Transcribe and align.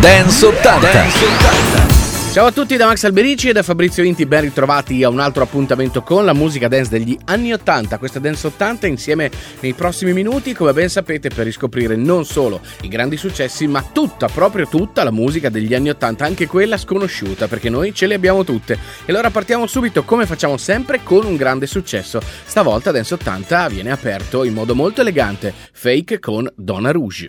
Dance 0.00 0.46
80. 0.46 0.92
Dance 0.92 1.24
80. 1.26 2.32
Ciao 2.32 2.46
a 2.46 2.52
tutti 2.52 2.78
da 2.78 2.86
Max 2.86 3.04
Alberici 3.04 3.50
e 3.50 3.52
da 3.52 3.62
Fabrizio 3.62 4.02
Inti, 4.02 4.24
ben 4.24 4.40
ritrovati 4.40 5.04
a 5.04 5.10
un 5.10 5.20
altro 5.20 5.42
appuntamento 5.42 6.00
con 6.00 6.24
la 6.24 6.32
musica 6.32 6.68
dance 6.68 6.88
degli 6.88 7.18
anni 7.26 7.52
80. 7.52 7.98
Questa 7.98 8.18
Dance 8.18 8.46
80 8.46 8.86
insieme 8.86 9.30
nei 9.60 9.74
prossimi 9.74 10.14
minuti, 10.14 10.54
come 10.54 10.72
ben 10.72 10.88
sapete, 10.88 11.28
per 11.28 11.44
riscoprire 11.44 11.96
non 11.96 12.24
solo 12.24 12.62
i 12.80 12.88
grandi 12.88 13.18
successi, 13.18 13.66
ma 13.66 13.82
tutta, 13.82 14.28
proprio 14.28 14.66
tutta 14.66 15.04
la 15.04 15.10
musica 15.10 15.50
degli 15.50 15.74
anni 15.74 15.90
80, 15.90 16.24
anche 16.24 16.46
quella 16.46 16.78
sconosciuta, 16.78 17.46
perché 17.46 17.68
noi 17.68 17.92
ce 17.92 18.06
le 18.06 18.14
abbiamo 18.14 18.42
tutte. 18.42 18.78
E 19.04 19.12
allora 19.12 19.28
partiamo 19.28 19.66
subito, 19.66 20.04
come 20.04 20.24
facciamo 20.24 20.56
sempre, 20.56 21.02
con 21.02 21.26
un 21.26 21.36
grande 21.36 21.66
successo. 21.66 22.22
Stavolta 22.46 22.90
Dance 22.90 23.12
80 23.12 23.68
viene 23.68 23.90
aperto 23.90 24.44
in 24.44 24.54
modo 24.54 24.74
molto 24.74 25.02
elegante, 25.02 25.52
fake 25.72 26.20
con 26.20 26.50
Donna 26.56 26.90
Rouge. 26.90 27.28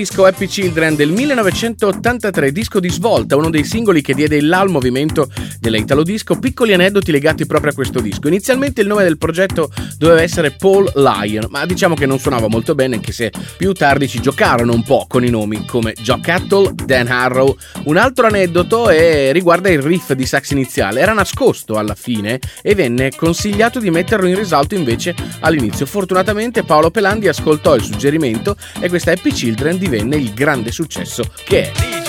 Disco 0.00 0.24
Happy 0.24 0.46
Children 0.46 0.96
del 0.96 1.10
1983, 1.10 2.52
disco 2.52 2.80
di 2.80 2.90
svolta, 2.90 3.36
uno 3.36 3.50
dei 3.50 3.64
singoli 3.64 4.00
che 4.00 4.14
diede 4.14 4.36
il 4.36 4.48
là 4.48 4.60
al 4.60 4.70
movimento 4.70 5.28
dell'Italo 5.58 6.02
Disco. 6.02 6.38
Piccoli 6.38 6.72
aneddoti 6.72 7.12
legati 7.12 7.44
proprio 7.44 7.72
a 7.72 7.74
questo 7.74 8.00
disco. 8.00 8.28
Inizialmente 8.28 8.80
il 8.80 8.86
nome 8.86 9.02
del 9.02 9.18
progetto 9.18 9.70
doveva 9.98 10.22
essere 10.22 10.52
Paul 10.52 10.90
Lion, 10.94 11.48
ma 11.50 11.66
diciamo 11.66 11.94
che 11.94 12.06
non 12.06 12.18
suonava 12.18 12.48
molto 12.48 12.74
bene, 12.74 12.94
anche 12.94 13.12
se 13.12 13.30
più 13.58 13.72
tardi 13.72 14.08
ci 14.08 14.20
giocarono 14.20 14.72
un 14.72 14.82
po' 14.82 15.04
con 15.06 15.22
i 15.22 15.28
nomi 15.28 15.66
come 15.66 15.92
Joe 15.92 16.20
Cattle, 16.20 16.72
Dan 16.74 17.08
Harrow. 17.08 17.54
Un 17.84 17.98
altro 17.98 18.26
aneddoto 18.26 18.88
è, 18.88 19.32
riguarda 19.32 19.68
il 19.68 19.82
riff 19.82 20.12
di 20.14 20.24
sax 20.24 20.50
iniziale, 20.50 21.00
era 21.00 21.12
nascosto 21.12 21.76
alla 21.76 21.94
fine 21.94 22.40
e 22.62 22.74
venne 22.74 23.10
consigliato 23.14 23.78
di 23.78 23.90
metterlo 23.90 24.26
in 24.26 24.36
risalto 24.36 24.74
invece 24.74 25.14
all'inizio. 25.40 25.84
Fortunatamente 25.84 26.62
Paolo 26.62 26.90
Pelandi 26.90 27.28
ascoltò 27.28 27.74
il 27.74 27.82
suggerimento 27.82 28.56
e 28.80 28.88
questa 28.88 29.12
Happy 29.12 29.30
Children 29.30 29.48
Children 29.50 29.78
divenne 29.90 30.16
il 30.16 30.32
grande 30.32 30.70
successo 30.70 31.24
che 31.44 31.72
è. 31.72 31.99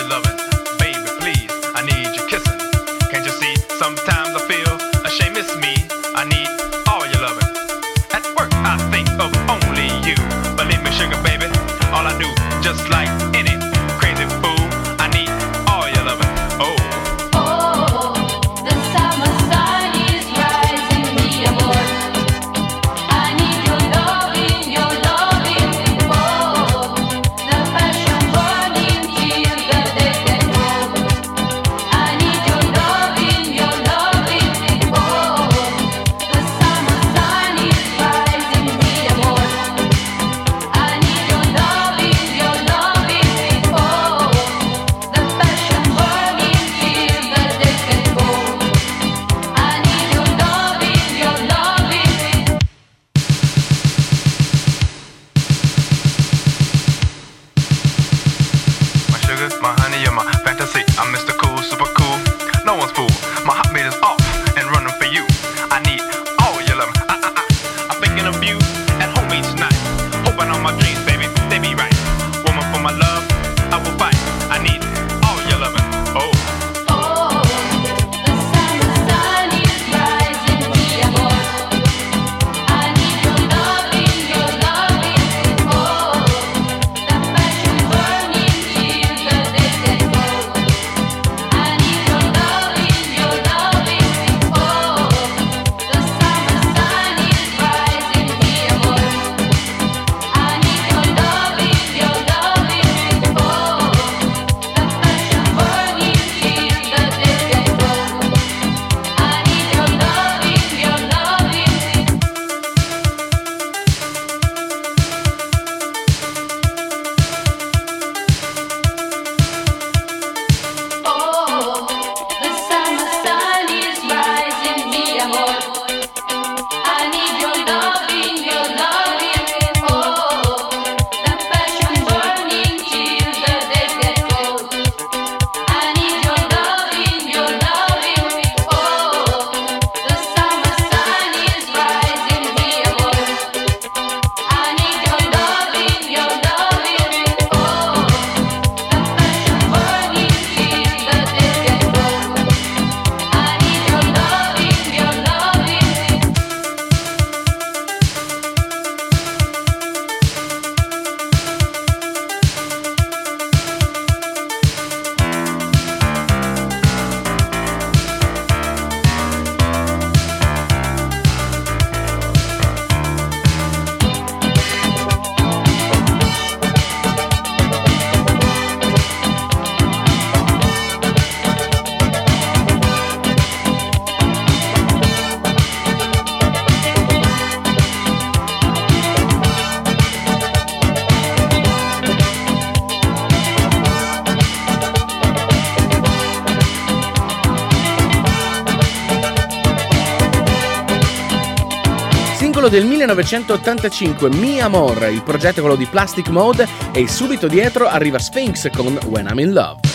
Del 202.69 202.85
1985, 202.85 204.29
Mi 204.29 204.61
Amor, 204.61 205.09
il 205.11 205.23
progetto 205.23 205.57
è 205.57 205.61
quello 205.61 205.75
di 205.75 205.85
Plastic 205.85 206.29
Mode 206.29 206.67
e 206.91 207.07
subito 207.07 207.47
dietro 207.47 207.87
arriva 207.87 208.19
Sphinx 208.19 208.69
con 208.71 208.99
When 209.05 209.27
I'm 209.27 209.39
in 209.39 209.53
Love. 209.53 209.90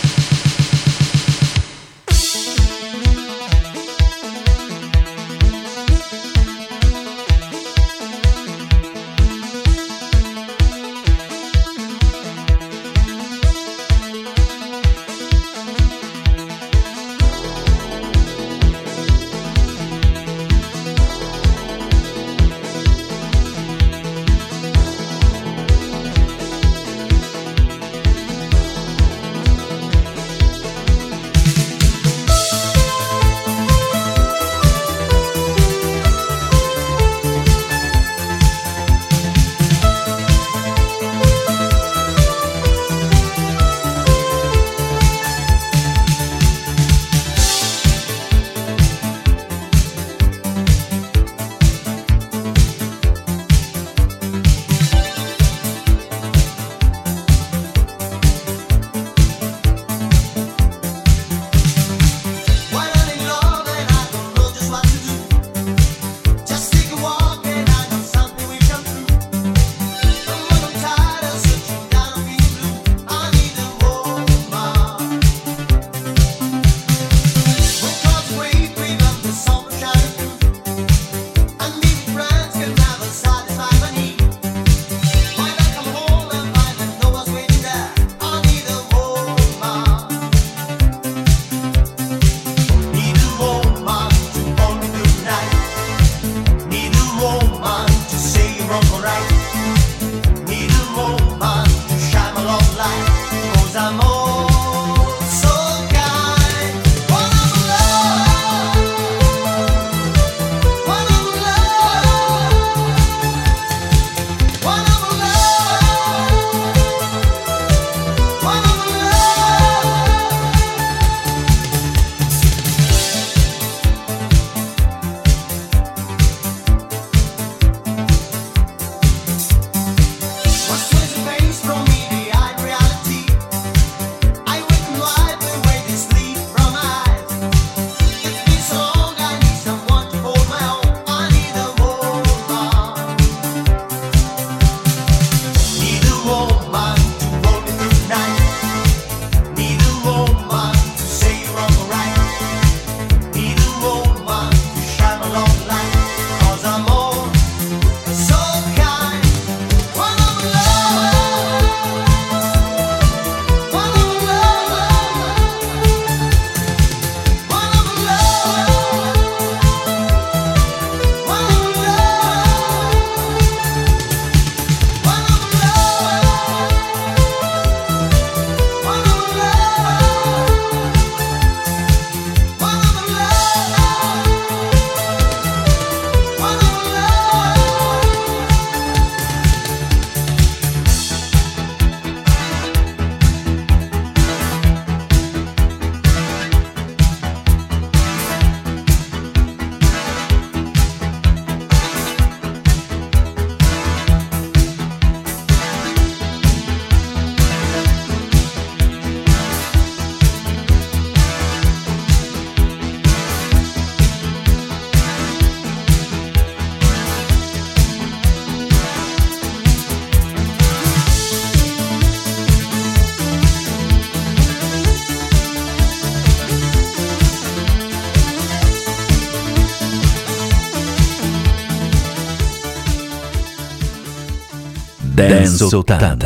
Resultado. 235.65 236.16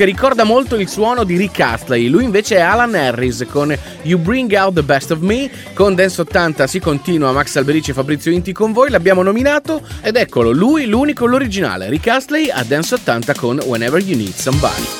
Che 0.00 0.06
ricorda 0.06 0.44
molto 0.44 0.76
il 0.76 0.88
suono 0.88 1.24
di 1.24 1.36
Rick 1.36 1.60
Astley. 1.60 2.08
Lui 2.08 2.24
invece 2.24 2.56
è 2.56 2.60
Alan 2.60 2.94
Harris 2.94 3.44
con 3.50 3.76
You 4.04 4.18
Bring 4.18 4.50
Out 4.50 4.76
the 4.76 4.82
Best 4.82 5.10
of 5.10 5.18
Me. 5.18 5.50
Con 5.74 5.94
Dance 5.94 6.22
80 6.22 6.66
si 6.66 6.80
continua, 6.80 7.32
Max 7.32 7.54
Alberici 7.56 7.90
e 7.90 7.92
Fabrizio 7.92 8.30
Inti 8.30 8.52
con 8.52 8.72
voi. 8.72 8.88
L'abbiamo 8.88 9.22
nominato 9.22 9.82
ed 10.00 10.16
eccolo, 10.16 10.52
lui 10.52 10.86
l'unico, 10.86 11.26
l'originale. 11.26 11.90
Rick 11.90 12.06
Astley 12.06 12.48
a 12.48 12.64
Dance 12.64 12.94
80 12.94 13.34
con 13.34 13.60
Whenever 13.66 14.00
You 14.00 14.16
Need 14.16 14.32
Somebody. 14.32 14.99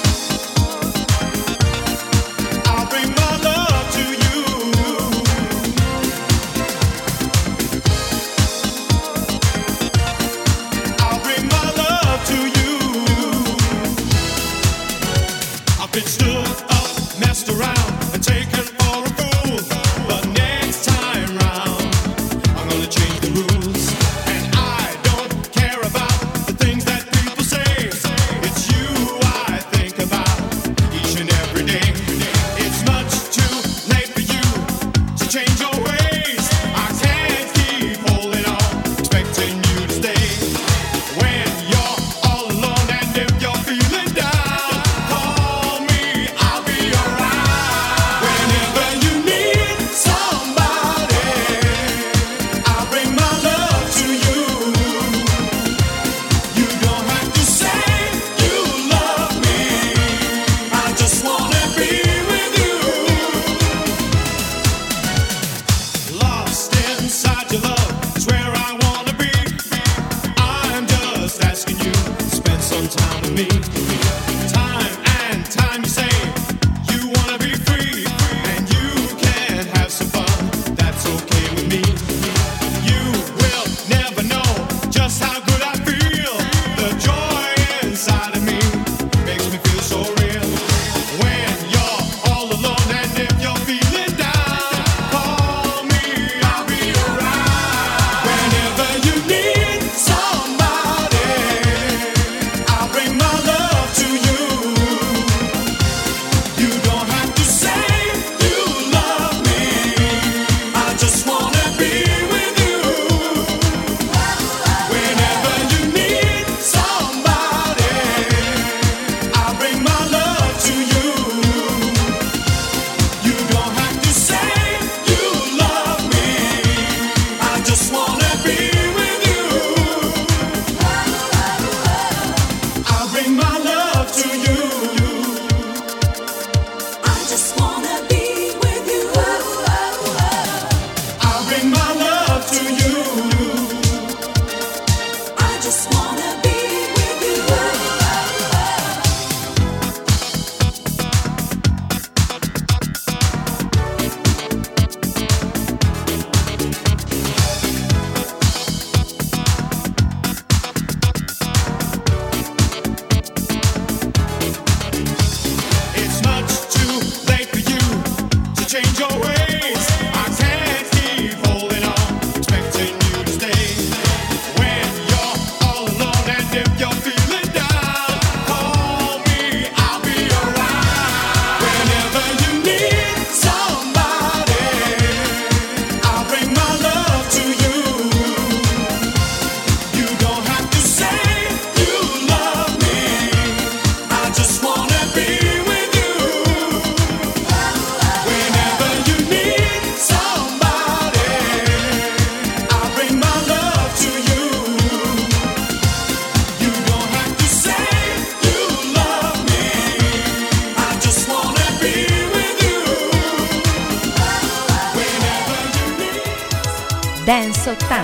octavos. 217.70 217.99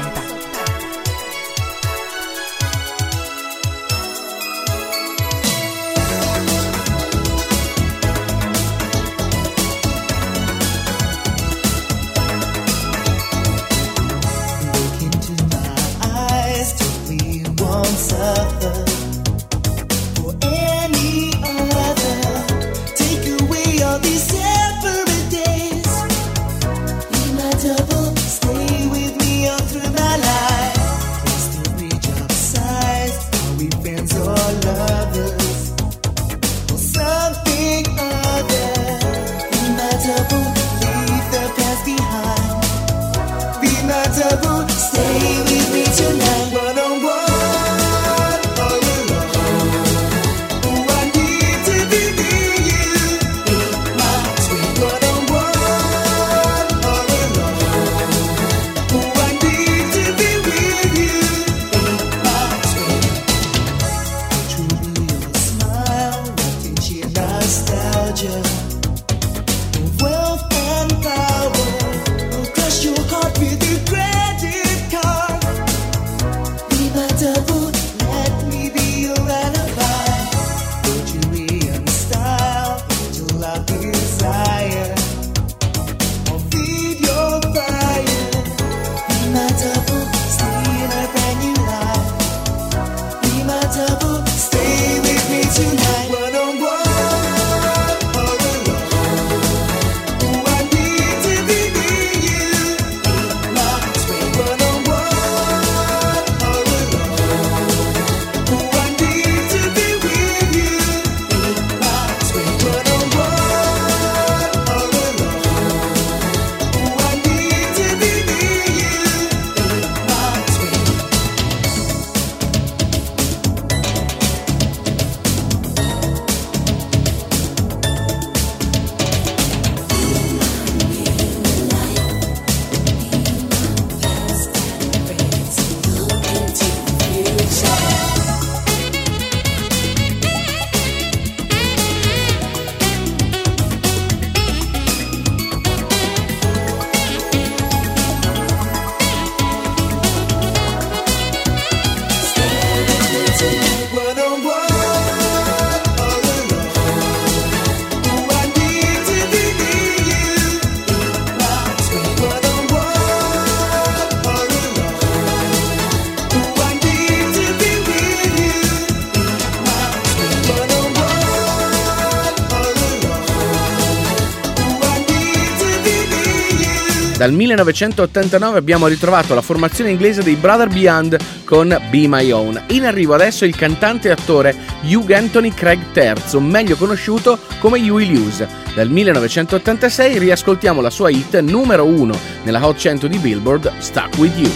Dal 177.27 177.35
1989 177.35 178.57
abbiamo 178.57 178.87
ritrovato 178.87 179.35
la 179.35 179.43
formazione 179.43 179.91
inglese 179.91 180.23
dei 180.23 180.37
Brother 180.37 180.69
Beyond 180.69 181.17
con 181.45 181.77
Be 181.91 182.07
My 182.07 182.31
Own. 182.31 182.67
In 182.69 182.85
arrivo 182.85 183.15
adesso 183.15 183.45
il 183.45 183.57
cantante 183.57 184.07
e 184.07 184.13
attore 184.13 184.55
Hugh 184.83 185.11
Anthony 185.11 185.53
Craig 185.53 185.81
III, 185.93 186.39
meglio 186.39 186.77
conosciuto 186.77 187.37
come 187.59 187.81
Huey 187.81 188.07
Lewis. 188.07 188.47
Dal 188.77 188.89
1986 188.89 190.19
riascoltiamo 190.19 190.81
la 190.81 190.91
sua 190.91 191.11
hit 191.11 191.41
numero 191.41 191.85
1 191.85 192.17
nella 192.45 192.65
Hot 192.65 192.77
100 192.77 193.09
di 193.09 193.19
Billboard, 193.19 193.73
Stuck 193.79 194.17
With 194.19 194.39
You. 194.39 194.51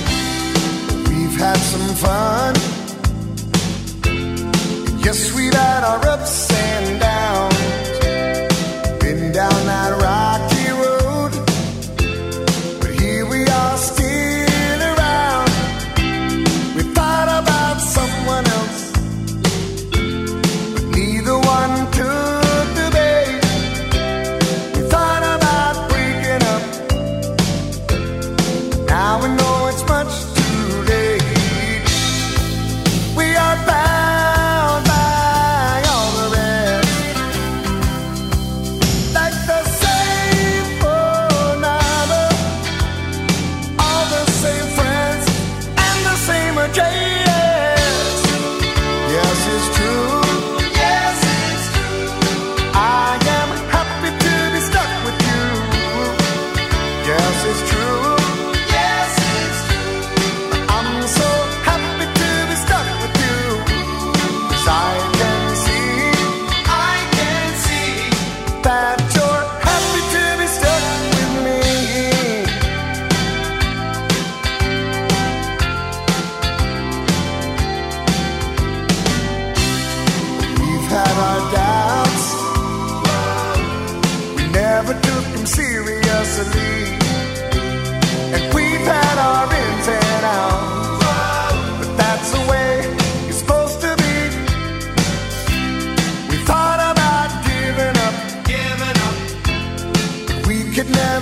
We've 1.08 1.42
had 1.42 1.56
some 1.56 1.92
fun. 1.96 2.54
Yes, 5.02 5.32
we've 5.32 5.52
had 5.52 5.82
our 5.82 6.08
ups 6.08 6.49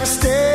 stay 0.09 0.48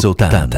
Sultana. 0.00 0.57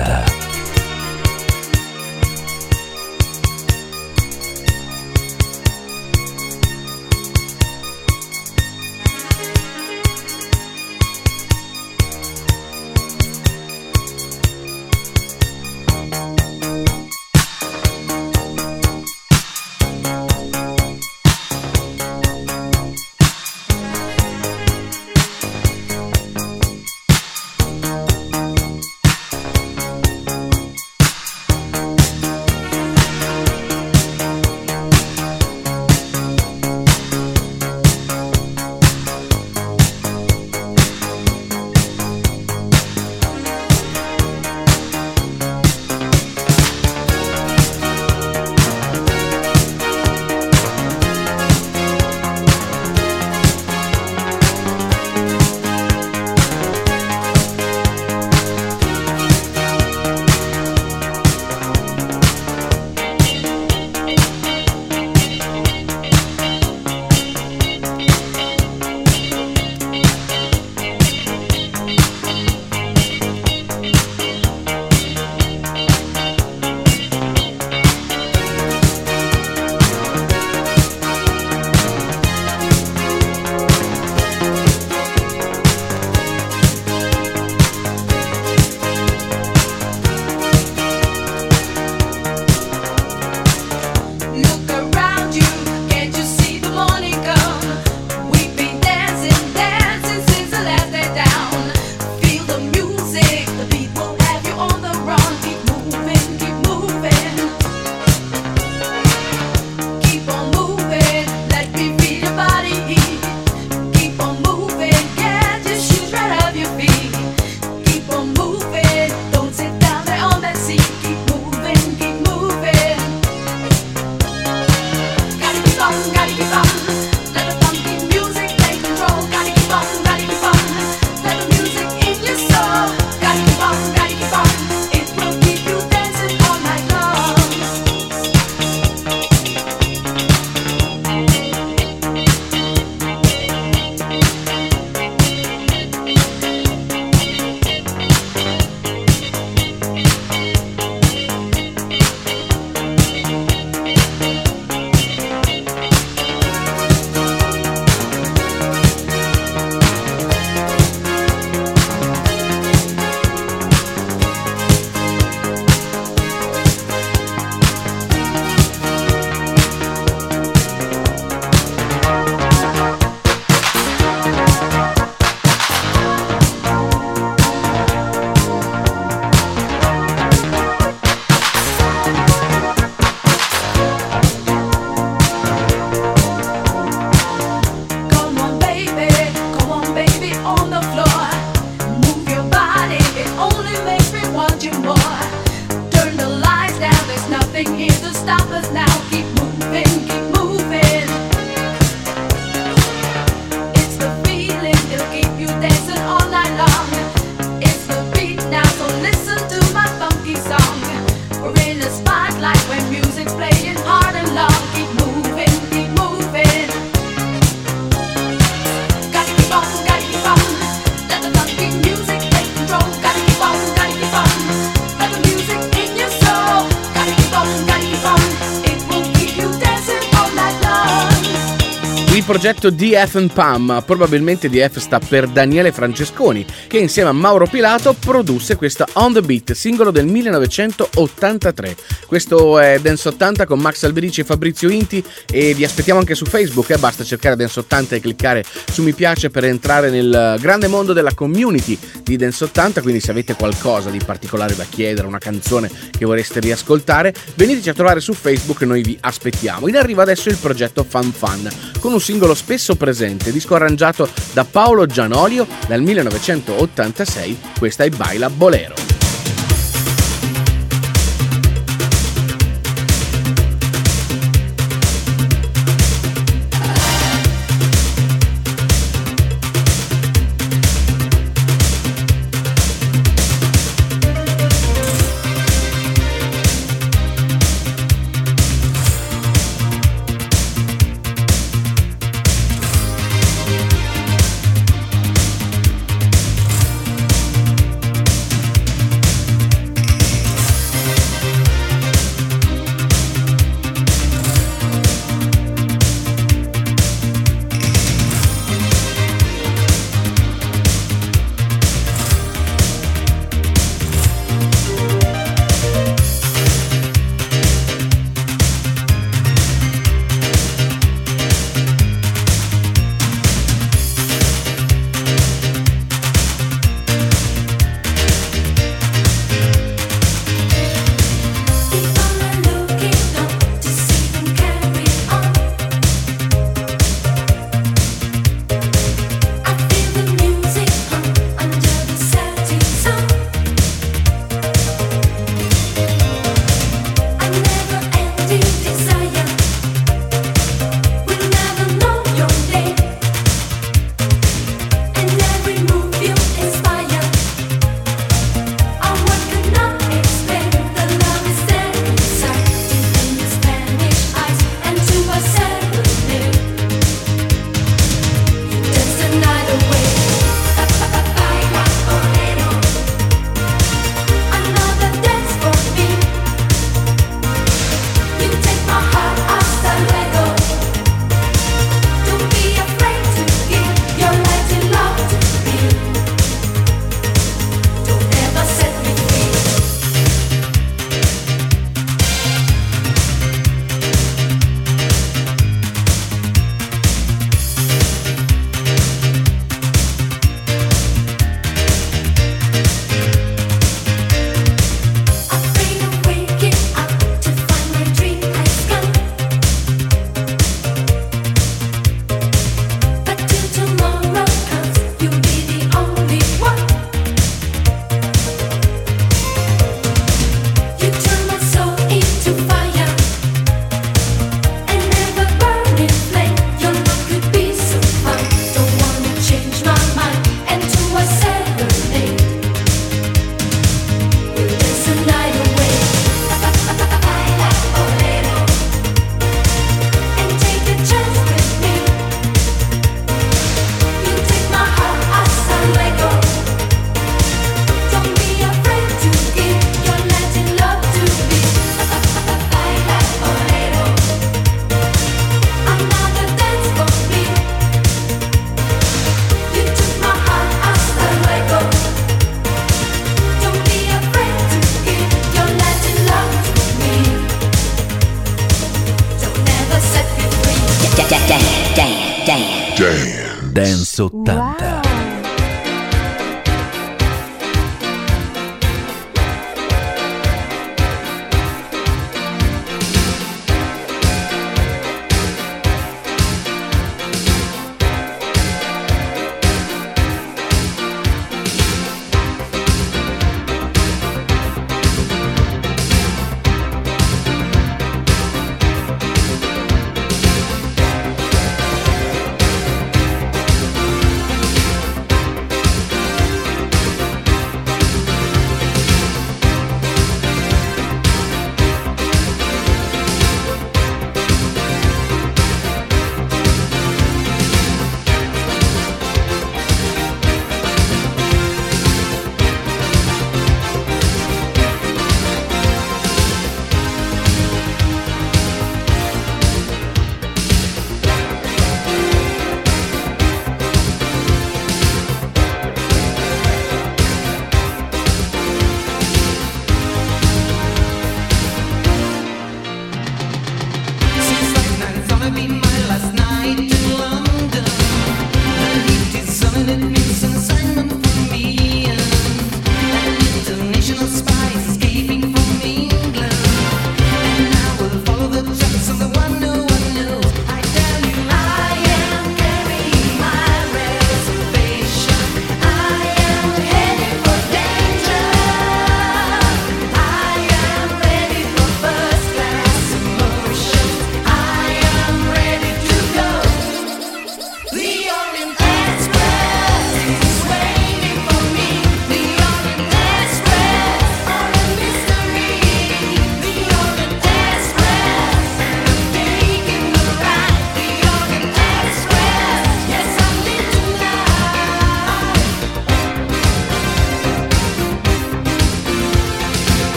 Progetto 232.40 232.70
DF 232.70 233.26
Pam, 233.34 233.82
probabilmente 233.84 234.48
DF 234.48 234.78
sta 234.78 234.98
per 234.98 235.26
Daniele 235.26 235.72
Francesconi, 235.72 236.46
che 236.68 236.78
insieme 236.78 237.10
a 237.10 237.12
Mauro 237.12 237.46
Pilato 237.46 237.92
produsse 237.92 238.56
questa 238.56 238.88
On 238.94 239.12
The 239.12 239.20
Beat, 239.20 239.52
singolo 239.52 239.90
del 239.90 240.06
1983. 240.06 241.76
Questo 242.06 242.58
è 242.58 242.78
Dance 242.80 243.08
80 243.08 243.44
con 243.44 243.58
Max 243.58 243.82
Alberici 243.82 244.22
e 244.22 244.24
Fabrizio 244.24 244.70
Inti 244.70 245.04
e 245.30 245.52
vi 245.52 245.64
aspettiamo 245.64 246.00
anche 246.00 246.14
su 246.14 246.24
Facebook, 246.24 246.70
eh? 246.70 246.78
basta 246.78 247.04
cercare 247.04 247.36
Dance 247.36 247.60
80 247.60 247.96
e 247.96 248.00
cliccare 248.00 248.42
su 248.72 248.82
mi 248.82 248.94
piace 248.94 249.28
per 249.28 249.44
entrare 249.44 249.90
nel 249.90 250.38
grande 250.40 250.66
mondo 250.66 250.94
della 250.94 251.12
community 251.12 251.78
di 252.02 252.16
Dance 252.16 252.44
80, 252.44 252.80
quindi 252.80 253.00
se 253.00 253.10
avete 253.10 253.34
qualcosa 253.34 253.90
di 253.90 254.00
particolare 254.02 254.56
da 254.56 254.64
chiedere, 254.66 255.06
una 255.06 255.18
canzone 255.18 255.70
che 255.90 256.06
vorreste 256.06 256.40
riascoltare, 256.40 257.14
veniteci 257.34 257.68
a 257.68 257.74
trovare 257.74 258.00
su 258.00 258.14
Facebook, 258.14 258.62
noi 258.62 258.80
vi 258.80 258.96
aspettiamo. 258.98 259.68
In 259.68 259.76
arrivo 259.76 260.00
adesso 260.00 260.30
il 260.30 260.36
progetto 260.36 260.86
Fan 260.88 261.12
Fan, 261.12 261.50
con 261.78 261.92
un 261.92 262.00
singolo 262.00 262.28
singolo 262.30 262.34
spesso 262.34 262.76
presente, 262.76 263.32
disco 263.32 263.54
arrangiato 263.54 264.08
da 264.32 264.44
Paolo 264.44 264.86
Gianolio 264.86 265.46
nel 265.68 265.82
1986, 265.82 267.38
questa 267.58 267.84
è 267.84 267.90
Baila 267.90 268.30
Bolero. 268.30 268.99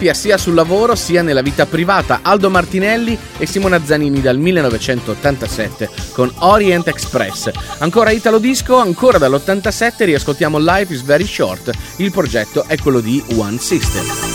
Coppia 0.00 0.14
sia 0.14 0.38
sul 0.38 0.54
lavoro 0.54 0.94
sia 0.94 1.20
nella 1.20 1.42
vita 1.42 1.66
privata, 1.66 2.20
Aldo 2.22 2.48
Martinelli 2.48 3.18
e 3.36 3.44
Simona 3.44 3.84
Zanini 3.84 4.22
dal 4.22 4.38
1987 4.38 5.90
con 6.12 6.32
Orient 6.38 6.88
Express. 6.88 7.50
Ancora 7.80 8.10
Italo 8.10 8.38
Disco, 8.38 8.76
ancora 8.76 9.18
dall'87 9.18 10.04
riascoltiamo 10.06 10.56
Life 10.58 10.94
is 10.94 11.02
Very 11.02 11.26
Short, 11.26 11.70
il 11.96 12.10
progetto 12.12 12.64
è 12.66 12.78
quello 12.78 13.00
di 13.00 13.22
One 13.36 13.58
System. 13.58 14.29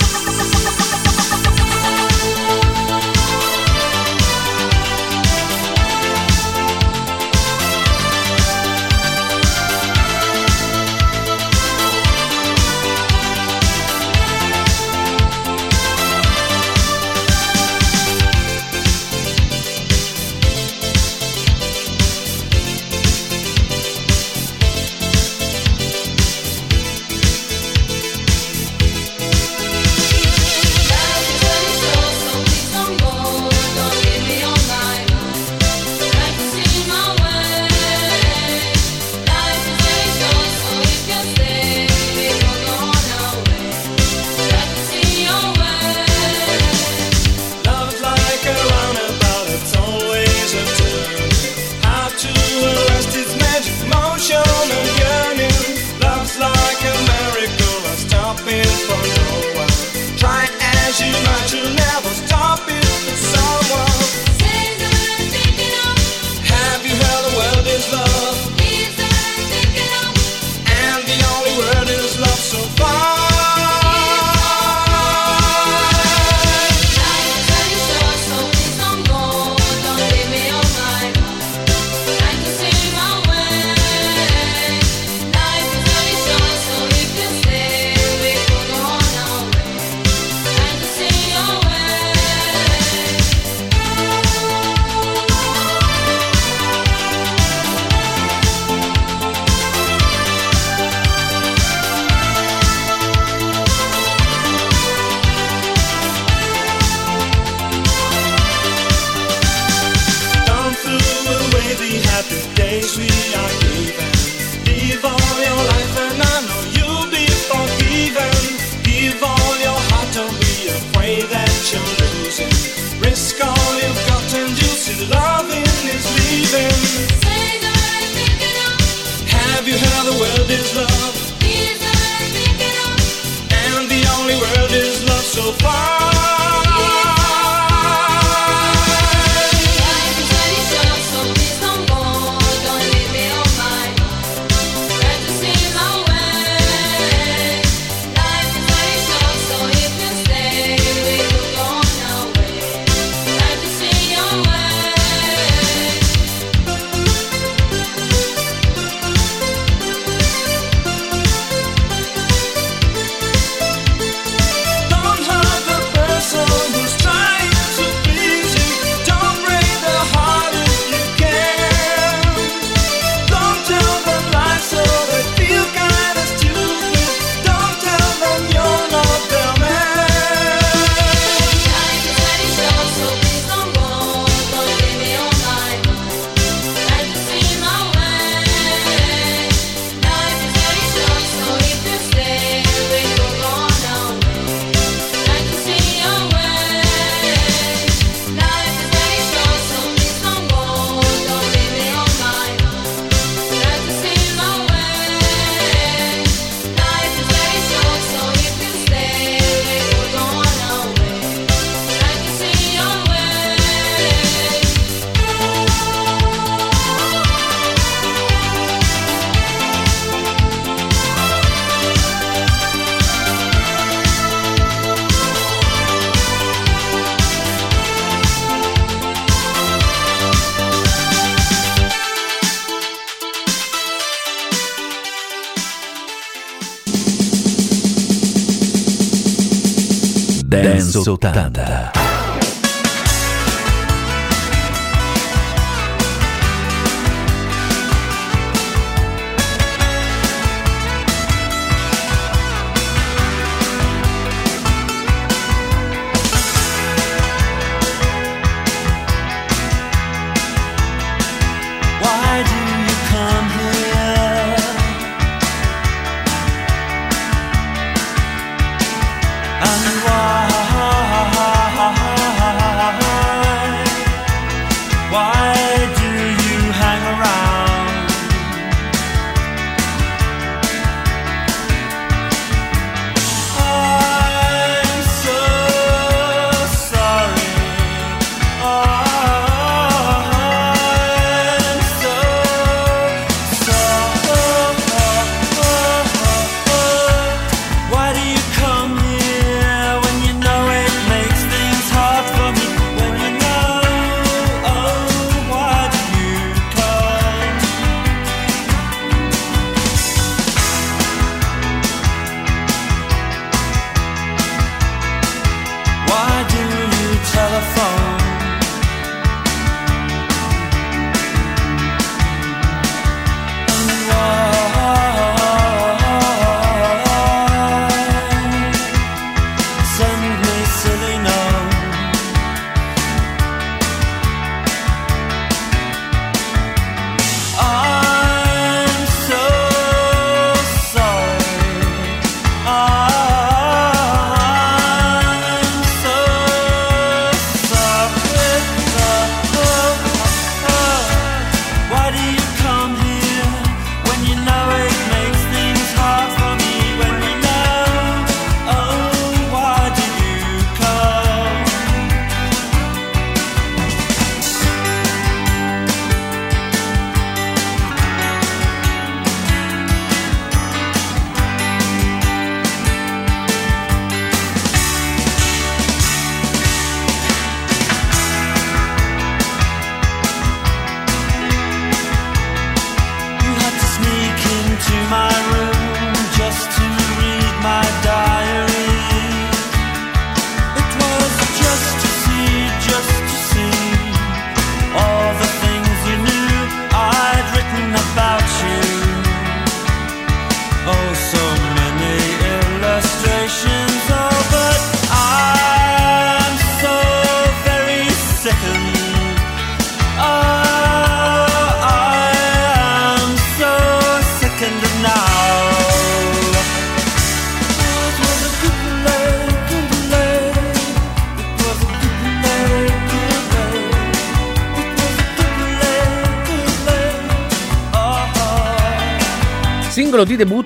80. 241.07 241.94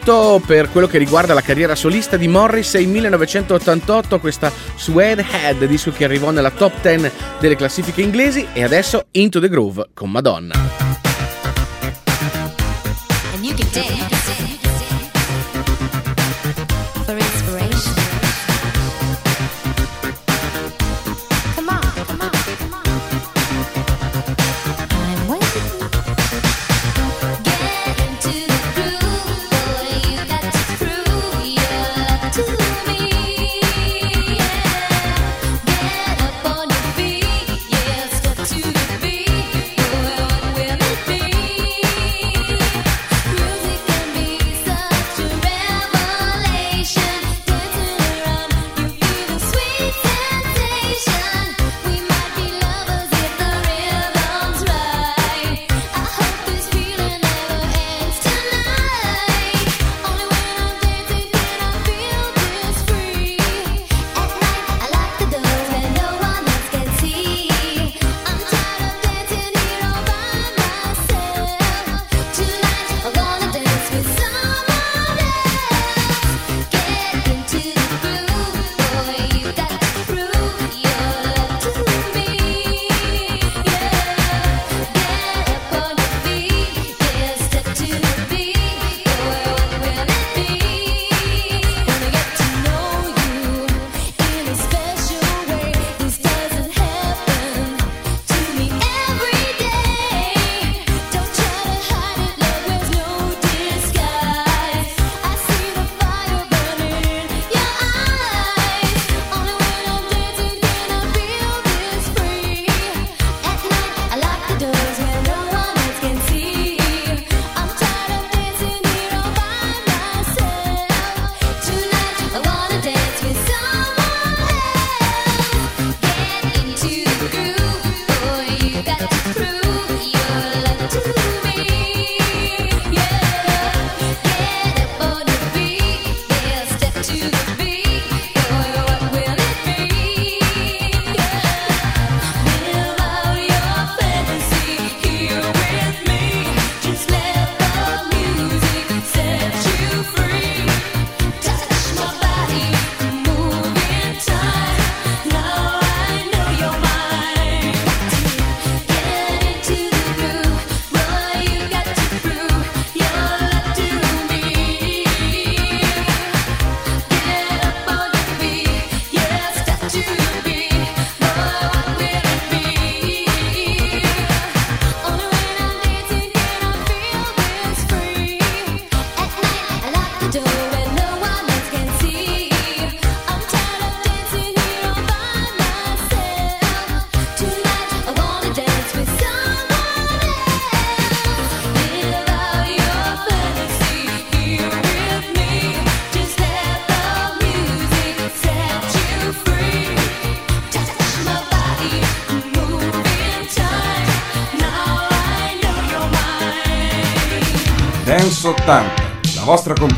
Questo 0.09 0.41
per 0.43 0.71
quello 0.71 0.87
che 0.87 0.97
riguarda 0.97 1.35
la 1.35 1.41
carriera 1.41 1.75
solista 1.75 2.17
di 2.17 2.27
Morris 2.27 2.73
Morrissey 2.73 2.87
1988, 2.87 4.19
questa 4.19 4.51
Suede 4.73 5.23
Head, 5.23 5.63
disco 5.65 5.91
che 5.91 6.03
arrivò 6.03 6.31
nella 6.31 6.49
top 6.49 6.81
10 6.81 7.11
delle 7.39 7.55
classifiche 7.55 8.01
inglesi 8.01 8.47
e 8.51 8.63
adesso 8.63 9.05
Into 9.11 9.39
the 9.39 9.49
Groove 9.49 9.89
con 9.93 10.09
Madonna. 10.09 11.08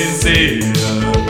sincera. 0.00 1.29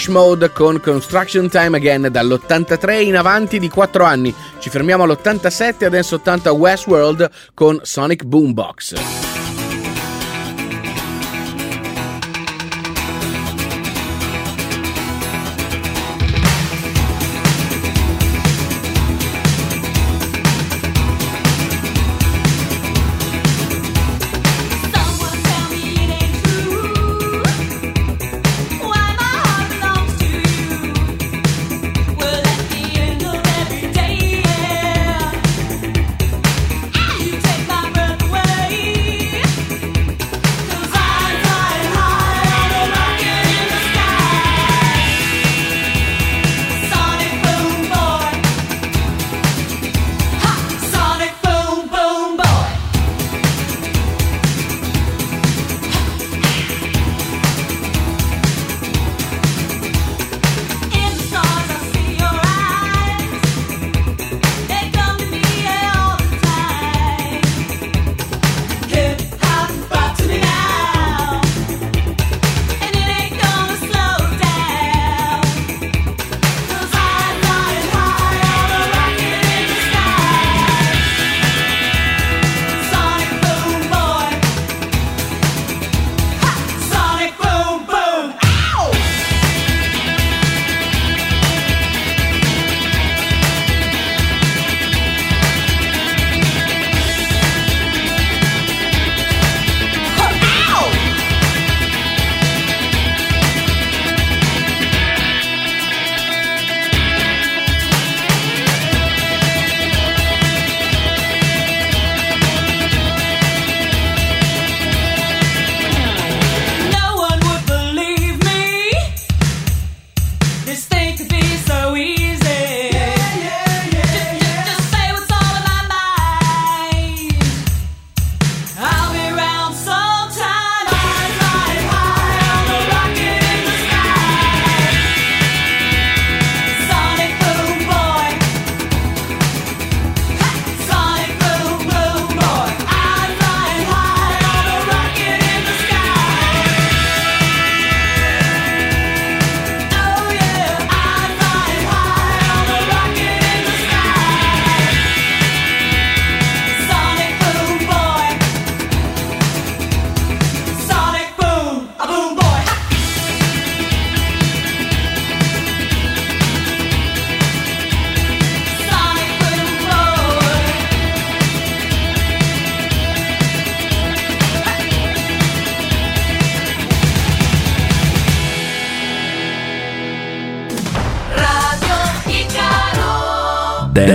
Depeche 0.00 0.10
Mode 0.10 0.52
con 0.52 0.80
Construction 0.80 1.50
Time 1.50 1.76
Again 1.76 2.08
dall'83 2.10 3.02
in 3.02 3.16
avanti 3.16 3.58
di 3.58 3.68
4 3.68 4.02
anni. 4.04 4.34
Ci 4.58 4.70
fermiamo 4.70 5.02
all'87 5.02 5.84
adesso 5.84 6.14
80 6.14 6.52
Westworld 6.52 7.30
con 7.52 7.78
Sonic 7.82 8.24
Boombox. 8.24 9.29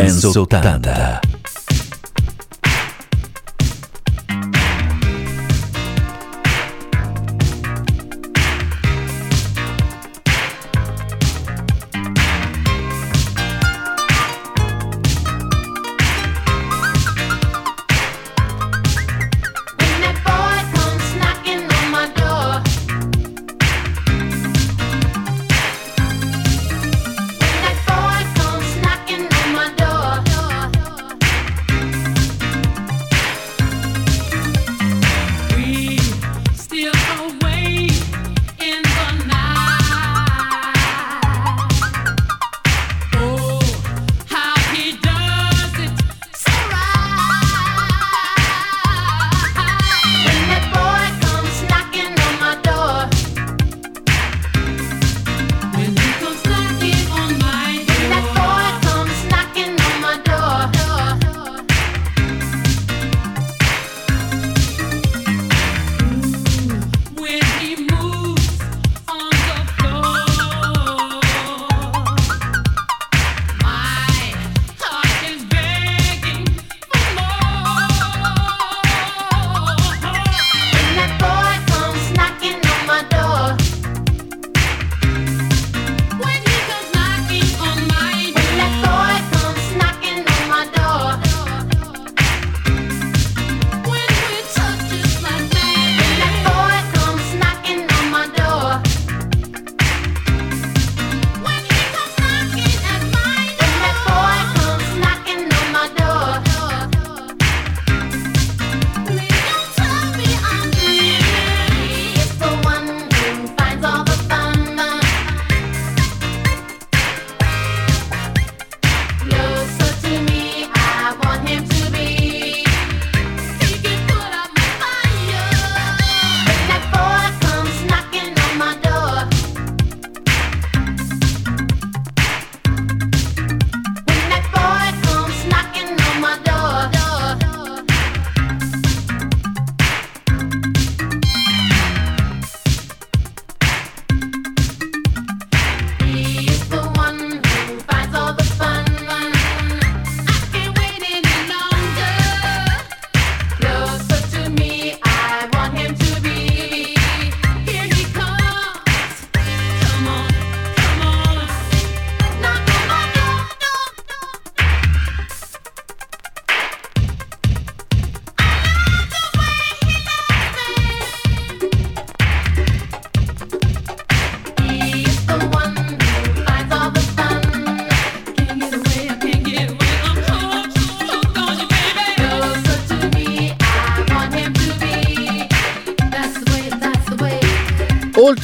Enzo 0.05 0.45
Tanda. 0.45 1.24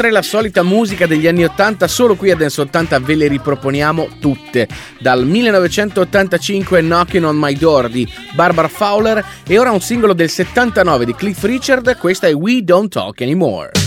Oltre 0.02 0.16
la 0.16 0.24
solita 0.24 0.64
musica 0.64 1.06
degli 1.06 1.28
anni 1.28 1.44
80, 1.44 1.88
solo 1.88 2.16
qui 2.16 2.32
a 2.32 2.36
Dance 2.36 2.60
80 2.60 3.00
ve 3.02 3.14
le 3.14 3.28
riproponiamo 3.28 4.08
tutte. 4.20 4.68
Dal 5.00 5.28
1985 5.28 6.82
Knocking 6.82 7.24
on 7.24 7.38
My 7.38 7.54
Door 7.54 7.90
di 7.90 8.12
Barbara 8.34 8.68
Fowler 8.68 9.24
e 9.46 9.60
ora 9.60 9.70
un 9.70 9.80
singolo 9.80 10.14
del 10.14 10.32
79 10.32 11.06
di 11.06 11.14
Cliff 11.14 11.44
Richard, 11.44 11.98
questa 12.00 12.26
è 12.26 12.34
We 12.34 12.64
Don't 12.64 12.92
Talk 12.92 13.22
Anymore. 13.22 13.81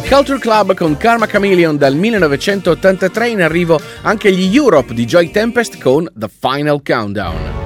I 0.00 0.08
Culture 0.08 0.38
Club 0.38 0.74
con 0.74 0.96
Karma 0.96 1.26
Chameleon 1.26 1.76
dal 1.76 1.94
1983 1.94 3.28
in 3.28 3.42
arrivo 3.42 3.78
anche 4.02 4.32
gli 4.32 4.56
Europe 4.56 4.94
di 4.94 5.04
Joy 5.04 5.30
Tempest 5.30 5.78
con 5.78 6.10
The 6.14 6.30
Final 6.40 6.80
Countdown. 6.82 7.59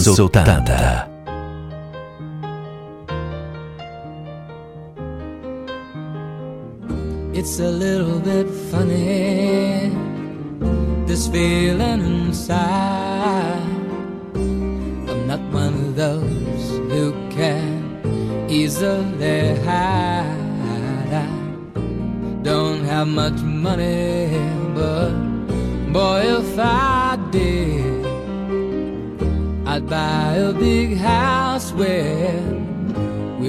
Sultanda. 0.00 0.99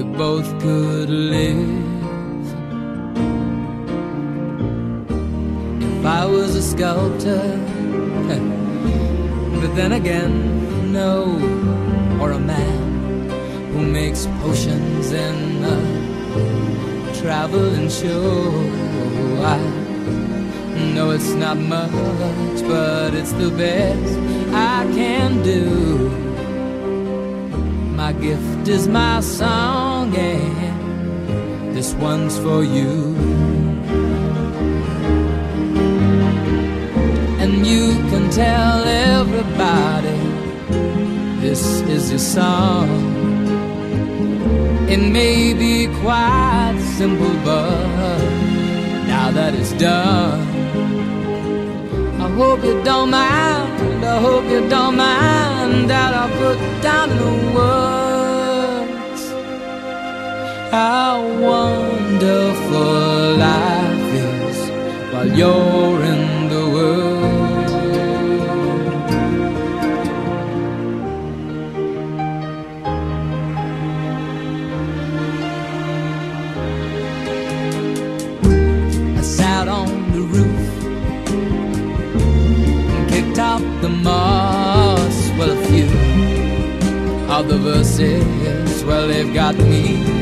We 0.02 0.16
both 0.16 0.48
could 0.60 1.10
live. 1.10 1.68
If 5.82 6.06
I 6.06 6.26
was 6.26 6.56
a 6.56 6.62
sculptor, 6.62 7.38
but 9.60 9.76
then 9.76 9.92
again, 9.92 10.92
no, 10.92 11.38
or 12.20 12.32
a 12.32 12.38
man 12.38 13.30
who 13.72 13.86
makes 13.86 14.26
potions 14.40 15.12
in 15.12 15.64
a 15.64 17.14
traveling 17.20 17.88
show. 17.88 18.50
I 19.44 19.58
know 20.94 21.10
it's 21.10 21.34
not 21.34 21.58
much, 21.58 22.62
but 22.66 23.14
it's 23.14 23.32
the 23.32 23.50
best 23.50 24.18
I 24.52 24.84
can 24.94 25.42
do. 25.42 26.22
My 28.02 28.12
gift 28.14 28.66
is 28.66 28.88
my 28.88 29.20
song, 29.20 29.91
and 30.16 31.74
this 31.76 31.94
one's 31.94 32.38
for 32.38 32.62
you. 32.64 33.52
and 37.42 37.66
you 37.66 37.92
can 38.10 38.30
tell 38.30 38.84
everybody 38.84 40.20
this 41.40 41.80
is 41.82 42.10
your 42.10 42.20
song. 42.20 42.88
It 44.88 45.00
may 45.18 45.52
be 45.52 45.88
quite 46.02 46.78
simple, 46.96 47.34
but 47.44 48.18
now 49.12 49.32
that 49.32 49.54
it's 49.54 49.72
done, 49.72 50.40
I 52.20 52.28
hope 52.38 52.62
you 52.64 52.80
don't 52.84 53.10
mind. 53.10 54.04
I 54.04 54.20
hope 54.20 54.44
you 54.44 54.68
don't 54.68 54.96
mind 54.96 55.90
that 55.90 56.14
I 56.14 56.24
put 56.40 56.58
down 56.82 57.08
the 57.08 57.32
words 57.54 58.01
how 60.72 61.20
wonderful 61.38 63.36
life 63.36 64.14
is 64.14 64.70
while 65.12 65.28
you're 65.28 66.02
in 66.02 66.48
the 66.48 66.64
world. 66.74 67.20
I 79.18 79.20
sat 79.20 79.68
on 79.68 79.90
the 80.12 80.22
roof 80.22 80.84
and 82.94 83.10
kicked 83.10 83.38
out 83.38 83.60
the 83.82 83.90
moss. 83.90 85.30
Well, 85.36 85.50
a 85.50 85.66
few 85.66 85.84
of 87.30 87.48
the 87.48 87.58
verses, 87.58 88.82
well, 88.84 89.06
they've 89.06 89.34
got 89.34 89.54
me 89.58 90.21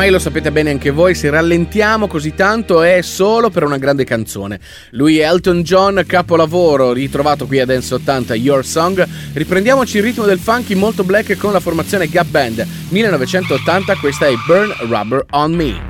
Ormai 0.00 0.14
lo 0.14 0.24
sapete 0.24 0.50
bene 0.50 0.70
anche 0.70 0.88
voi, 0.88 1.14
se 1.14 1.28
rallentiamo 1.28 2.06
così 2.06 2.34
tanto 2.34 2.80
è 2.80 3.02
solo 3.02 3.50
per 3.50 3.64
una 3.64 3.76
grande 3.76 4.04
canzone. 4.04 4.58
Lui 4.92 5.18
è 5.18 5.26
Elton 5.28 5.60
John, 5.60 6.02
capolavoro, 6.06 6.94
ritrovato 6.94 7.46
qui 7.46 7.60
a 7.60 7.66
Dance 7.66 7.92
80 7.96 8.34
Your 8.36 8.64
Song. 8.64 9.06
Riprendiamoci 9.34 9.98
il 9.98 10.04
ritmo 10.04 10.24
del 10.24 10.38
funky 10.38 10.74
molto 10.74 11.04
black 11.04 11.36
con 11.36 11.52
la 11.52 11.60
formazione 11.60 12.08
Gap 12.08 12.28
Band 12.28 12.66
1980, 12.88 13.96
questa 13.96 14.26
è 14.26 14.32
Burn 14.46 14.74
Rubber 14.88 15.22
on 15.32 15.52
Me. 15.52 15.89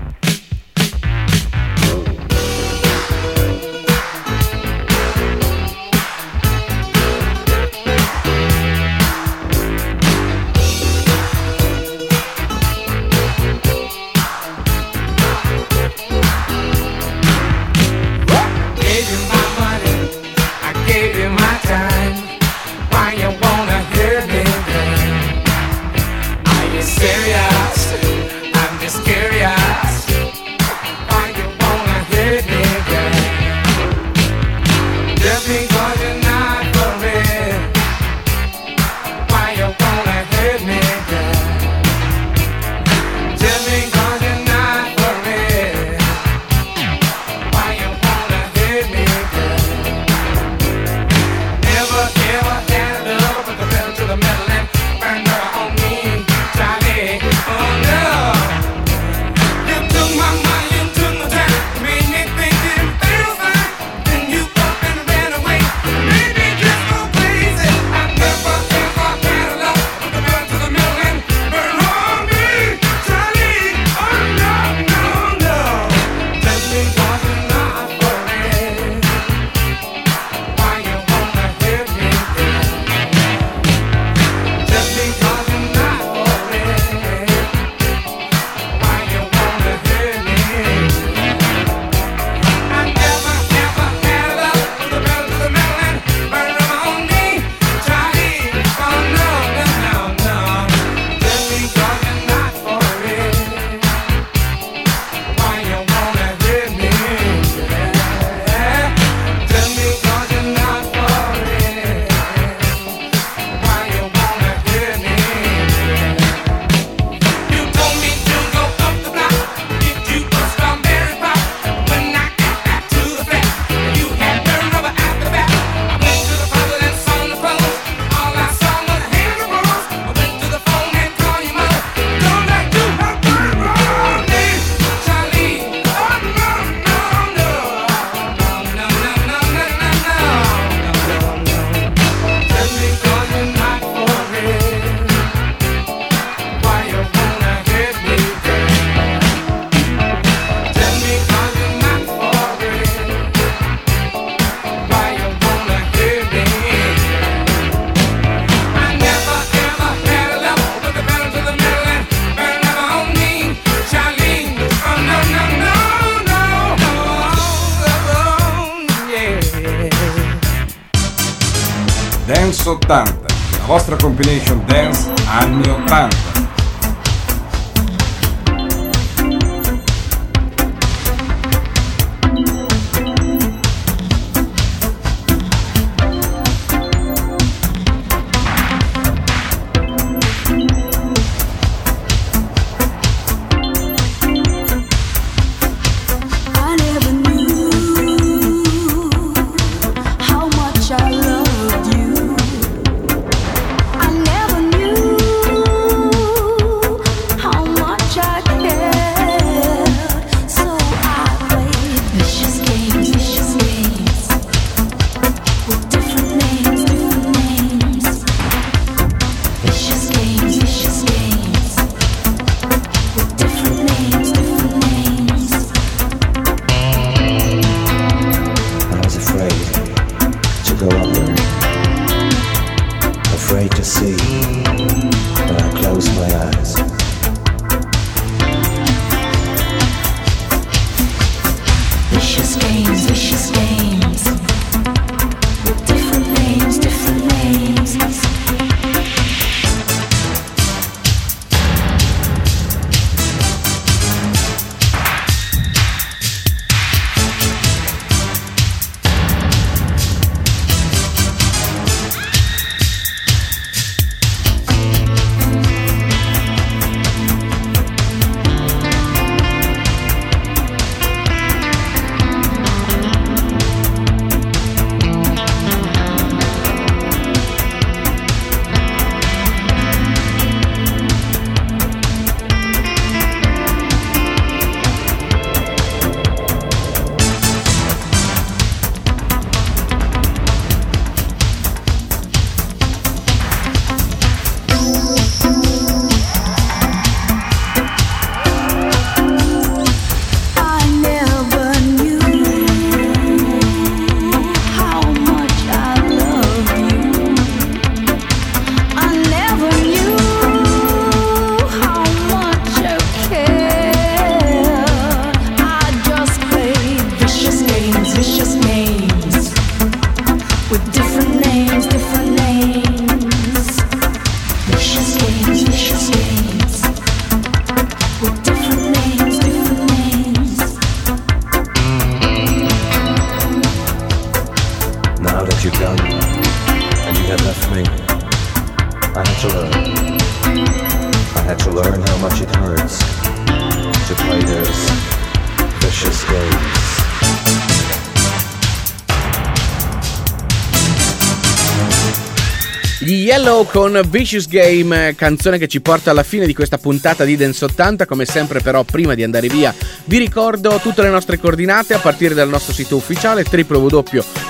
Con 353.73 354.01
Vicious 354.09 354.49
Game, 354.49 355.15
canzone 355.15 355.59
che 355.59 355.69
ci 355.69 355.81
porta 355.81 356.11
alla 356.11 356.23
fine 356.23 356.47
di 356.47 356.55
questa 356.55 356.79
puntata 356.79 357.25
di 357.25 357.37
Dance 357.37 357.65
80. 357.65 358.07
Come 358.07 358.25
sempre, 358.25 358.61
però, 358.61 358.83
prima 358.85 359.15
di 359.15 359.23
andare 359.23 359.49
via, 359.49 359.75
vi 360.05 360.19
ricordo 360.19 360.79
tutte 360.83 361.03
le 361.03 361.11
nostre 361.11 361.39
coordinate 361.39 361.95
a 361.95 361.99
partire 361.99 362.35
dal 362.35 362.49
nostro 362.49 362.73
sito 362.73 362.97
ufficiale 362.97 363.45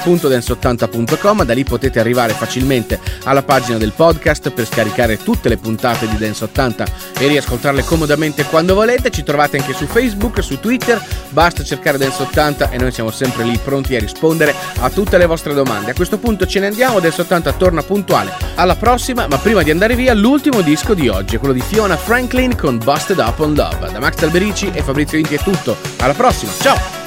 www.dance80.com. 0.05 1.44
Da 1.44 1.55
lì 1.55 1.64
potete 1.64 2.01
arrivare 2.01 2.32
facilmente 2.32 2.98
alla 3.24 3.43
pagina 3.43 3.78
del 3.78 3.93
podcast 3.93 4.51
per 4.51 4.66
scaricare 4.66 5.18
tutte 5.22 5.48
le 5.48 5.56
puntate 5.56 6.09
di 6.09 6.16
Dance 6.16 6.44
80 6.44 6.86
e 7.18 7.27
riascoltarle 7.27 7.85
comodamente 7.85 8.44
quando 8.44 8.74
volete. 8.74 9.10
Ci 9.10 9.22
trovate 9.22 9.59
anche 9.59 9.72
su 9.72 9.86
Facebook, 9.86 10.43
su 10.43 10.60
Twitter. 10.60 11.02
Basta 11.31 11.62
cercare 11.62 11.98
Dance 11.98 12.22
80 12.22 12.70
e 12.70 12.78
noi 12.78 12.93
siamo 12.93 13.10
sempre 13.10 13.44
lì 13.44 13.59
pronti 13.62 13.97
a 13.97 14.01
rispondere 14.01 14.55
a 14.81 14.90
tutte 14.90 15.18
le 15.18 15.27
vostre 15.27 15.55
domande. 15.55 15.90
A 15.90 15.94
questo 15.94 16.18
punto 16.18 16.47
ce 16.47 16.60
ne 16.60 16.66
andiamo. 16.66 17.01
Dance 17.01 17.20
80 17.22 17.52
torna 17.52 17.82
puntuale 17.82 18.32
alla 18.56 18.77
prossima, 18.77 19.27
ma 19.27 19.39
prima 19.39 19.62
di 19.62 19.70
andare 19.70 19.94
via, 19.94 20.14
l'ultimo 20.14 20.60
disco 20.60 20.94
di 20.94 21.09
oggi 21.09 21.36
quello 21.36 21.55
di 21.55 21.60
Fiona 21.60 21.97
Franklin 21.97 22.56
con 22.56 22.78
Busted 22.78 23.18
Up 23.18 23.39
on 23.40 23.55
Love. 23.55 23.90
Da 23.93 23.98
Max 23.98 24.22
Alberici 24.22 24.70
e 24.72 24.82
Fabrizio 24.82 25.18
Inti 25.18 25.35
è 25.35 25.39
tutto. 25.39 25.77
Alla 25.98 26.14
prossima, 26.14 26.52
ciao! 26.60 26.99